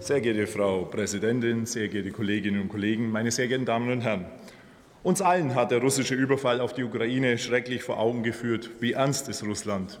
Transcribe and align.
Sehr 0.00 0.22
geehrte 0.22 0.46
Frau 0.46 0.86
Präsidentin, 0.86 1.66
sehr 1.66 1.88
geehrte 1.88 2.10
Kolleginnen 2.10 2.62
und 2.62 2.68
Kollegen, 2.70 3.10
meine 3.10 3.30
sehr 3.30 3.48
geehrten 3.48 3.66
Damen 3.66 3.92
und 3.92 4.00
Herren! 4.00 4.24
Uns 5.02 5.20
allen 5.20 5.54
hat 5.54 5.72
der 5.72 5.82
russische 5.82 6.14
Überfall 6.14 6.62
auf 6.62 6.72
die 6.72 6.84
Ukraine 6.84 7.36
schrecklich 7.36 7.82
vor 7.82 7.98
Augen 7.98 8.22
geführt, 8.22 8.70
wie 8.80 8.92
ernst 8.92 9.28
es 9.28 9.44
Russland 9.44 10.00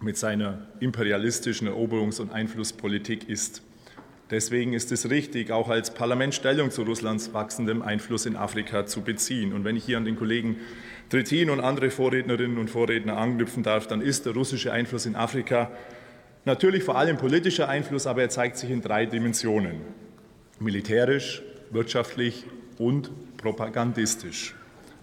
mit 0.00 0.16
seiner 0.16 0.66
imperialistischen 0.80 1.68
Eroberungs- 1.68 2.20
und 2.20 2.32
Einflusspolitik 2.32 3.28
ist. 3.28 3.62
Deswegen 4.32 4.72
ist 4.72 4.90
es 4.90 5.10
richtig, 5.10 5.52
auch 5.52 5.68
als 5.68 5.94
Parlament 5.94 6.34
Stellung 6.34 6.72
zu 6.72 6.82
Russlands 6.82 7.32
wachsendem 7.32 7.82
Einfluss 7.82 8.26
in 8.26 8.34
Afrika 8.34 8.84
zu 8.84 9.02
beziehen. 9.02 9.52
Und 9.52 9.62
wenn 9.62 9.76
ich 9.76 9.84
hier 9.84 9.98
an 9.98 10.06
den 10.06 10.16
Kollegen 10.16 10.56
Trittin 11.08 11.50
und 11.50 11.60
andere 11.60 11.90
Vorrednerinnen 11.90 12.58
und 12.58 12.68
Vorredner 12.68 13.16
anknüpfen 13.16 13.62
darf, 13.62 13.86
dann 13.86 14.00
ist 14.00 14.26
der 14.26 14.34
russische 14.34 14.72
Einfluss 14.72 15.06
in 15.06 15.14
Afrika 15.14 15.70
natürlich 16.44 16.84
vor 16.84 16.96
allem 16.96 17.16
politischer 17.16 17.68
Einfluss, 17.68 18.06
aber 18.06 18.22
er 18.22 18.30
zeigt 18.30 18.56
sich 18.56 18.70
in 18.70 18.82
drei 18.82 19.06
Dimensionen. 19.06 19.80
Militärisch, 20.58 21.42
wirtschaftlich 21.70 22.44
und 22.78 23.10
propagandistisch. 23.36 24.54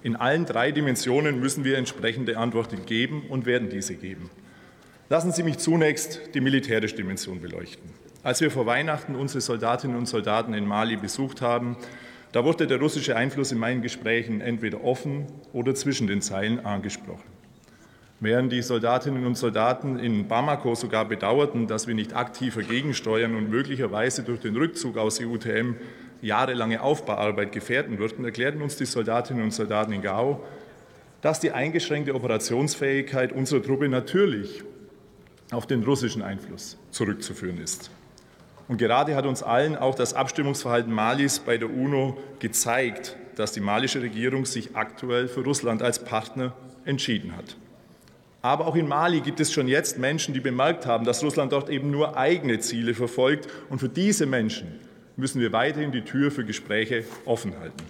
In 0.03 0.15
allen 0.15 0.45
drei 0.45 0.71
Dimensionen 0.71 1.39
müssen 1.39 1.63
wir 1.63 1.77
entsprechende 1.77 2.37
Antworten 2.37 2.85
geben 2.85 3.23
und 3.29 3.45
werden 3.45 3.69
diese 3.69 3.95
geben. 3.95 4.29
Lassen 5.09 5.31
Sie 5.31 5.43
mich 5.43 5.57
zunächst 5.57 6.21
die 6.33 6.41
militärische 6.41 6.95
Dimension 6.95 7.41
beleuchten. 7.41 7.89
Als 8.23 8.41
wir 8.41 8.51
vor 8.51 8.65
Weihnachten 8.65 9.15
unsere 9.15 9.41
Soldatinnen 9.41 9.97
und 9.97 10.05
Soldaten 10.05 10.53
in 10.53 10.65
Mali 10.65 10.97
besucht 10.97 11.41
haben, 11.41 11.77
da 12.33 12.43
wurde 12.43 12.67
der 12.67 12.79
russische 12.79 13.15
Einfluss 13.15 13.51
in 13.51 13.57
meinen 13.57 13.81
Gesprächen 13.81 14.41
entweder 14.41 14.83
offen 14.83 15.27
oder 15.53 15.73
zwischen 15.75 16.07
den 16.07 16.21
Zeilen 16.21 16.65
angesprochen. 16.65 17.36
Während 18.19 18.51
die 18.51 18.63
Soldatinnen 18.63 19.27
und 19.27 19.37
Soldaten 19.37 19.99
in 19.99 20.27
Bamako 20.27 20.73
sogar 20.73 21.05
bedauerten, 21.05 21.67
dass 21.67 21.85
wir 21.85 21.93
nicht 21.93 22.15
aktiver 22.15 22.63
gegensteuern 22.63 23.35
und 23.35 23.51
möglicherweise 23.51 24.23
durch 24.23 24.39
den 24.39 24.55
Rückzug 24.55 24.97
aus 24.97 25.21
EUTM 25.21 25.75
jahrelange 26.21 26.81
Aufbauarbeit 26.81 27.51
gefährden 27.51 27.99
würden, 27.99 28.25
erklärten 28.25 28.63
uns 28.63 28.75
die 28.75 28.85
Soldatinnen 28.85 29.43
und 29.43 29.51
Soldaten 29.51 29.91
in 29.91 30.01
Gao, 30.01 30.43
dass 31.21 31.39
die 31.39 31.51
eingeschränkte 31.51 32.15
Operationsfähigkeit 32.15 33.31
unserer 33.31 33.61
Truppe 33.61 33.87
natürlich 33.87 34.63
auf 35.51 35.67
den 35.67 35.83
russischen 35.83 36.23
Einfluss 36.23 36.77
zurückzuführen 36.89 37.59
ist. 37.59 37.91
Und 38.67 38.77
gerade 38.77 39.15
hat 39.15 39.27
uns 39.27 39.43
allen 39.43 39.75
auch 39.75 39.93
das 39.93 40.15
Abstimmungsverhalten 40.15 40.91
Malis 40.91 41.37
bei 41.37 41.57
der 41.59 41.69
UNO 41.69 42.17
gezeigt, 42.39 43.15
dass 43.35 43.51
die 43.51 43.61
malische 43.61 44.01
Regierung 44.01 44.47
sich 44.47 44.75
aktuell 44.75 45.27
für 45.27 45.43
Russland 45.43 45.83
als 45.83 46.03
Partner 46.03 46.53
entschieden 46.83 47.37
hat. 47.37 47.55
Aber 48.41 48.67
auch 48.67 48.75
in 48.75 48.87
Mali 48.87 49.21
gibt 49.21 49.39
es 49.39 49.51
schon 49.51 49.67
jetzt 49.67 49.97
Menschen, 49.97 50.33
die 50.33 50.39
bemerkt 50.39 50.85
haben, 50.85 51.05
dass 51.05 51.23
Russland 51.23 51.51
dort 51.51 51.69
eben 51.69 51.91
nur 51.91 52.17
eigene 52.17 52.59
Ziele 52.59 52.93
verfolgt. 52.93 53.47
Und 53.69 53.79
für 53.79 53.89
diese 53.89 54.25
Menschen 54.25 54.79
müssen 55.15 55.41
wir 55.41 55.51
weiterhin 55.51 55.91
die 55.91 56.03
Tür 56.03 56.31
für 56.31 56.45
Gespräche 56.45 57.03
offen 57.25 57.59
halten. 57.59 57.83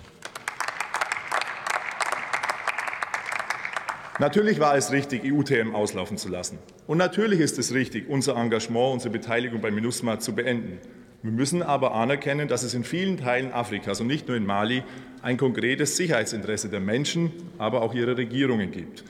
Natürlich 4.19 4.59
war 4.59 4.75
es 4.75 4.91
richtig, 4.91 5.21
EUTM 5.23 5.75
auslaufen 5.75 6.17
zu 6.17 6.29
lassen. 6.29 6.57
Und 6.87 6.97
natürlich 6.97 7.39
ist 7.39 7.59
es 7.59 7.73
richtig, 7.73 8.09
unser 8.09 8.35
Engagement, 8.35 8.93
unsere 8.93 9.11
Beteiligung 9.11 9.61
bei 9.61 9.69
MINUSMA 9.69 10.19
zu 10.19 10.33
beenden. 10.33 10.79
Wir 11.21 11.31
müssen 11.31 11.61
aber 11.61 11.93
anerkennen, 11.93 12.47
dass 12.47 12.63
es 12.63 12.73
in 12.73 12.83
vielen 12.83 13.17
Teilen 13.17 13.51
Afrikas 13.51 14.01
und 14.01 14.07
nicht 14.07 14.27
nur 14.27 14.37
in 14.37 14.45
Mali 14.45 14.81
ein 15.21 15.37
konkretes 15.37 15.97
Sicherheitsinteresse 15.97 16.69
der 16.69 16.79
Menschen, 16.79 17.31
aber 17.59 17.83
auch 17.83 17.93
ihrer 17.93 18.17
Regierungen 18.17 18.71
gibt. 18.71 19.03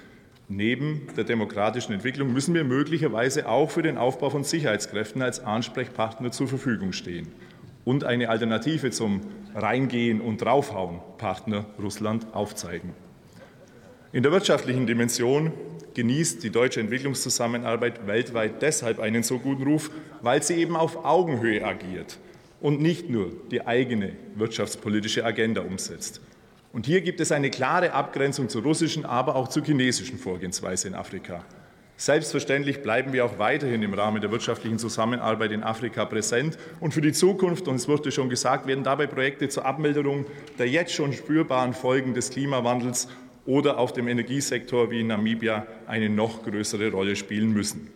Neben 0.49 1.07
der 1.17 1.25
demokratischen 1.25 1.91
Entwicklung 1.91 2.31
müssen 2.31 2.53
wir 2.53 2.63
möglicherweise 2.63 3.49
auch 3.49 3.69
für 3.69 3.81
den 3.81 3.97
Aufbau 3.97 4.29
von 4.29 4.45
Sicherheitskräften 4.45 5.21
als 5.21 5.41
Ansprechpartner 5.41 6.31
zur 6.31 6.47
Verfügung 6.47 6.93
stehen 6.93 7.27
und 7.83 8.05
eine 8.05 8.29
Alternative 8.29 8.91
zum 8.91 9.21
Reingehen 9.53 10.21
und 10.21 10.41
Draufhauen 10.41 11.01
Partner 11.17 11.65
Russland 11.81 12.27
aufzeigen. 12.33 12.93
In 14.13 14.23
der 14.23 14.31
wirtschaftlichen 14.31 14.87
Dimension 14.87 15.51
genießt 15.95 16.41
die 16.43 16.49
deutsche 16.49 16.79
Entwicklungszusammenarbeit 16.79 18.07
weltweit 18.07 18.61
deshalb 18.61 18.99
einen 18.99 19.23
so 19.23 19.39
guten 19.39 19.63
Ruf, 19.63 19.91
weil 20.21 20.41
sie 20.43 20.55
eben 20.55 20.77
auf 20.77 21.03
Augenhöhe 21.03 21.65
agiert 21.65 22.19
und 22.61 22.81
nicht 22.81 23.09
nur 23.09 23.31
die 23.51 23.67
eigene 23.67 24.13
wirtschaftspolitische 24.35 25.25
Agenda 25.25 25.61
umsetzt. 25.61 26.21
Und 26.77 26.85
hier 26.85 27.01
gibt 27.01 27.19
es 27.21 27.31
eine 27.31 27.49
klare 27.49 27.93
Abgrenzung 27.93 28.49
zur 28.49 28.61
russischen, 28.61 29.03
aber 29.03 29.35
auch 29.35 29.47
zur 29.47 29.65
chinesischen 29.65 30.19
Vorgehensweise 30.19 30.87
in 30.87 30.93
Afrika. 30.93 31.43
Selbstverständlich 31.95 32.83
bleiben 32.83 33.13
wir 33.13 33.25
auch 33.25 33.39
weiterhin 33.39 33.81
im 33.81 33.95
Rahmen 33.95 34.21
der 34.21 34.29
wirtschaftlichen 34.29 34.77
Zusammenarbeit 34.77 35.51
in 35.53 35.63
Afrika 35.63 36.05
präsent. 36.05 36.55
Und 36.79 36.93
für 36.93 37.01
die 37.01 37.13
Zukunft, 37.13 37.67
und 37.67 37.77
es 37.77 37.87
wurde 37.87 38.11
schon 38.11 38.29
gesagt, 38.29 38.67
werden 38.67 38.83
dabei 38.83 39.07
Projekte 39.07 39.49
zur 39.49 39.65
Abmilderung 39.65 40.27
der 40.59 40.69
jetzt 40.69 40.93
schon 40.93 41.13
spürbaren 41.13 41.73
Folgen 41.73 42.13
des 42.13 42.29
Klimawandels 42.29 43.07
oder 43.47 43.79
auf 43.79 43.91
dem 43.91 44.07
Energiesektor 44.07 44.91
wie 44.91 44.99
in 44.99 45.07
Namibia 45.07 45.65
eine 45.87 46.09
noch 46.09 46.43
größere 46.43 46.91
Rolle 46.91 47.15
spielen 47.15 47.53
müssen. 47.53 47.89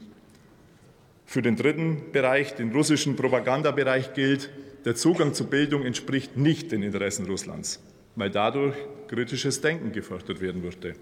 Für 1.28 1.44
den 1.44 1.56
dritten 1.56 2.12
Bereich, 2.12 2.56
den 2.56 2.72
russischen 2.72 3.16
Propagandabereich, 3.16 4.16
gilt, 4.16 4.50
der 4.86 4.96
Zugang 4.96 5.36
zu 5.36 5.46
Bildung 5.46 5.86
entspricht 5.86 6.36
nicht 6.36 6.72
den 6.72 6.82
Interessen 6.82 7.28
Russlands, 7.28 7.80
weil 8.16 8.30
dadurch 8.30 8.76
kritisches 9.08 9.62
Denken 9.62 9.92
gefördert 9.92 10.42
werden 10.42 10.64
würde. 10.64 10.94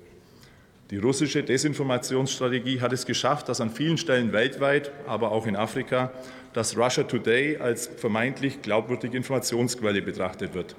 Die 0.91 0.97
russische 0.97 1.43
Desinformationsstrategie 1.43 2.81
hat 2.81 2.93
es 2.93 3.05
geschafft, 3.05 3.47
dass 3.47 3.61
an 3.61 3.69
vielen 3.69 3.97
Stellen 3.97 4.33
weltweit, 4.33 4.91
aber 5.05 5.31
auch 5.31 5.45
in 5.45 5.55
Afrika, 5.55 6.11
das 6.53 6.75
Russia 6.75 7.03
Today 7.03 7.57
als 7.57 7.85
vermeintlich 7.85 8.63
glaubwürdige 8.63 9.15
Informationsquelle 9.15 10.01
betrachtet 10.01 10.55
wird. 10.55 10.75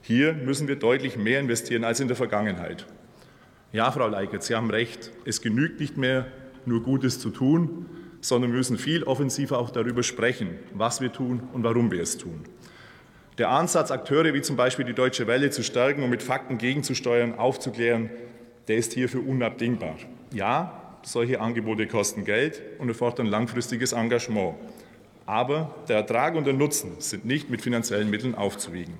Hier 0.00 0.32
müssen 0.32 0.66
wir 0.66 0.74
deutlich 0.74 1.16
mehr 1.16 1.38
investieren 1.38 1.84
als 1.84 2.00
in 2.00 2.08
der 2.08 2.16
Vergangenheit. 2.16 2.86
Ja, 3.72 3.90
Frau 3.92 4.08
Leikert, 4.08 4.42
Sie 4.42 4.56
haben 4.56 4.68
recht. 4.68 5.12
Es 5.24 5.40
genügt 5.40 5.78
nicht 5.78 5.96
mehr, 5.96 6.26
nur 6.66 6.82
Gutes 6.82 7.20
zu 7.20 7.30
tun, 7.30 7.86
sondern 8.20 8.50
wir 8.50 8.58
müssen 8.58 8.78
viel 8.78 9.04
offensiver 9.04 9.58
auch 9.58 9.70
darüber 9.70 10.02
sprechen, 10.02 10.58
was 10.74 11.00
wir 11.00 11.12
tun 11.12 11.40
und 11.52 11.62
warum 11.62 11.90
wir 11.92 12.02
es 12.02 12.18
tun. 12.18 12.42
Der 13.38 13.48
Ansatz, 13.48 13.90
Akteure 13.90 14.34
wie 14.34 14.42
zum 14.42 14.56
Beispiel 14.56 14.84
die 14.84 14.92
Deutsche 14.92 15.26
Welle 15.26 15.50
zu 15.50 15.62
stärken 15.62 16.02
und 16.02 16.10
mit 16.10 16.22
Fakten 16.22 16.58
gegenzusteuern, 16.58 17.38
aufzuklären, 17.38 18.10
der 18.68 18.76
ist 18.76 18.92
hierfür 18.92 19.26
unabdingbar. 19.26 19.96
Ja, 20.34 20.98
solche 21.02 21.40
Angebote 21.40 21.86
kosten 21.86 22.24
Geld 22.24 22.60
und 22.78 22.88
erfordern 22.88 23.26
langfristiges 23.26 23.92
Engagement. 23.92 24.54
Aber 25.24 25.74
der 25.88 25.96
Ertrag 25.96 26.34
und 26.34 26.46
der 26.46 26.52
Nutzen 26.52 26.92
sind 26.98 27.24
nicht 27.24 27.48
mit 27.48 27.62
finanziellen 27.62 28.10
Mitteln 28.10 28.34
aufzuwiegen. 28.34 28.94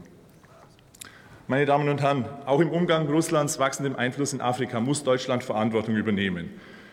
Meine 1.47 1.67
Damen 1.67 1.89
und 1.89 2.01
Herren, 2.01 2.25
auch 2.47 2.61
im 2.61 2.71
Umgang 2.71 3.07
Russlands 3.09 3.59
wachsendem 3.59 3.97
Einfluss 3.97 4.33
in 4.33 4.41
Afrika 4.41 4.81
muss 4.81 5.05
Deutschland 5.05 5.45
Verantwortung 5.45 5.97
übernehmen. 5.97 6.51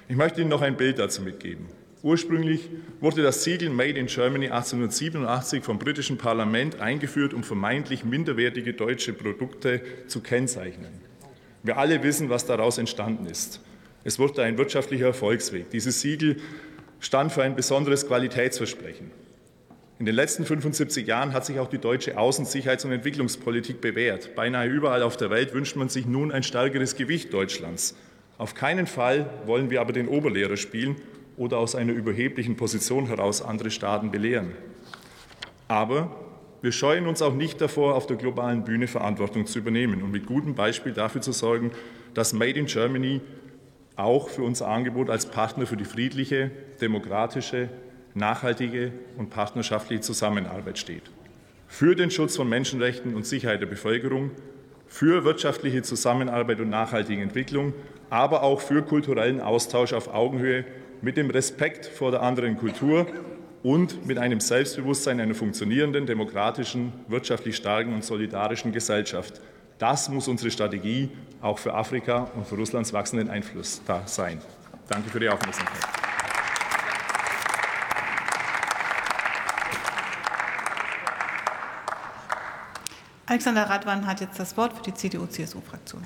Ich 0.10 0.16
möchte 0.18 0.42
Ihnen 0.42 0.50
noch 0.50 0.62
ein 0.62 0.76
Bild 0.76 1.00
dazu 1.00 1.22
mitgeben. 1.22 1.68
Ursprünglich 2.02 2.70
wurde 3.02 3.24
das 3.24 3.44
Siegel 3.44 3.70
Made 3.70 4.00
in 4.00 4.06
Germany 4.06 4.46
1887 4.46 5.64
vom 5.64 5.80
britischen 5.80 6.18
Parlament 6.18 6.80
eingeführt, 6.80 7.34
um 7.34 7.44
vermeintlich 7.44 8.06
minderwertige 8.06 8.74
deutsche 8.74 9.12
Produkte 9.12 9.82
zu 10.08 10.22
kennzeichnen. 10.22 10.92
Wir 11.62 11.78
alle 11.78 12.02
wissen, 12.02 12.30
was 12.30 12.46
daraus 12.46 12.78
entstanden 12.78 13.26
ist. 13.26 13.60
Es 14.06 14.18
wurde 14.18 14.44
ein 14.44 14.58
wirtschaftlicher 14.58 15.08
Erfolgsweg. 15.08 15.72
Dieses 15.72 16.00
Siegel 16.00 16.38
stand 17.02 17.34
für 17.34 17.44
ein 17.44 17.58
besonderes 17.58 18.08
Qualitätsversprechen. 18.08 19.12
In 20.00 20.06
den 20.06 20.16
letzten 20.16 20.46
75 20.46 21.06
Jahren 21.06 21.34
hat 21.34 21.46
sich 21.46 21.60
auch 21.60 21.70
die 21.70 21.80
deutsche 21.80 22.18
Außen-, 22.18 22.46
Sicherheits- 22.46 22.86
und 22.86 22.94
Entwicklungspolitik 22.94 23.82
bewährt. 23.82 24.36
Beinahe 24.36 24.70
überall 24.70 25.04
auf 25.04 25.18
der 25.18 25.30
Welt 25.32 25.54
wünscht 25.54 25.76
man 25.76 25.90
sich 25.90 26.06
nun 26.06 26.32
ein 26.32 26.44
stärkeres 26.44 26.96
Gewicht 26.96 27.34
Deutschlands. 27.34 27.98
Auf 28.38 28.56
keinen 28.56 28.88
Fall 28.88 29.30
wollen 29.46 29.70
wir 29.70 29.82
aber 29.82 29.92
den 29.92 30.08
Oberlehrer 30.08 30.56
spielen 30.56 30.96
oder 31.40 31.58
aus 31.58 31.74
einer 31.74 31.94
überheblichen 31.94 32.58
Position 32.58 33.08
heraus 33.08 33.42
andere 33.42 33.72
Staaten 33.72 34.12
belehren. 34.12 34.52
Aber 35.70 36.16
wir 36.62 36.74
scheuen 36.74 37.08
uns 37.08 37.22
auch 37.22 37.34
nicht 37.34 37.62
davor, 37.62 37.96
auf 37.96 38.06
der 38.08 38.18
globalen 38.18 38.66
Bühne 38.66 38.88
Verantwortung 38.88 39.46
zu 39.46 39.60
übernehmen 39.60 40.04
und 40.04 40.12
mit 40.12 40.26
gutem 40.26 40.54
Beispiel 40.54 40.92
dafür 40.92 41.22
zu 41.22 41.32
sorgen, 41.32 41.72
dass 42.14 42.34
Made 42.34 42.60
in 42.60 42.66
Germany 42.66 43.22
auch 43.96 44.28
für 44.28 44.44
unser 44.44 44.68
Angebot 44.68 45.10
als 45.10 45.28
Partner 45.28 45.66
für 45.66 45.78
die 45.78 45.86
friedliche, 45.86 46.52
demokratische, 46.82 47.70
nachhaltige 48.16 48.92
und 49.18 49.30
partnerschaftliche 49.30 50.02
Zusammenarbeit 50.02 50.78
steht. 50.78 51.04
Für 51.70 51.96
den 51.96 52.12
Schutz 52.12 52.36
von 52.36 52.50
Menschenrechten 52.50 53.16
und 53.16 53.26
Sicherheit 53.26 53.62
der 53.62 53.68
Bevölkerung, 53.68 54.32
für 54.88 55.24
wirtschaftliche 55.24 55.84
Zusammenarbeit 55.84 56.60
und 56.60 56.70
nachhaltige 56.70 57.22
Entwicklung, 57.22 57.74
aber 58.10 58.44
auch 58.44 58.60
für 58.60 58.82
kulturellen 58.82 59.40
Austausch 59.40 59.94
auf 59.94 60.14
Augenhöhe 60.14 60.66
mit 61.02 61.18
dem 61.18 61.30
Respekt 61.30 61.86
vor 61.86 62.12
der 62.12 62.22
anderen 62.22 62.58
Kultur 62.58 63.08
und 63.64 64.06
mit 64.06 64.18
einem 64.18 64.40
Selbstbewusstsein 64.40 65.20
einer 65.20 65.36
funktionierenden, 65.36 66.06
demokratischen, 66.06 66.94
wirtschaftlich 67.08 67.56
starken 67.56 67.94
und 67.94 68.04
solidarischen 68.04 68.72
Gesellschaft. 68.72 69.42
Das 69.78 70.10
muss 70.10 70.28
unsere 70.28 70.52
Strategie 70.52 71.10
auch 71.42 71.58
für 71.58 71.74
Afrika 71.74 72.30
und 72.36 72.46
für 72.46 72.56
Russlands 72.56 72.92
wachsenden 72.94 73.30
Einfluss 73.30 73.82
da 73.86 74.04
sein. 74.06 74.42
Danke 74.88 75.10
für 75.10 75.20
die 75.20 75.30
Aufmerksamkeit. 75.30 75.86
Alexander 83.26 83.70
Radwan 83.70 84.08
hat 84.08 84.22
jetzt 84.22 84.40
das 84.40 84.58
Wort 84.58 84.74
für 84.74 84.82
die 84.82 84.94
CDU-CSU-Fraktion. 84.94 85.98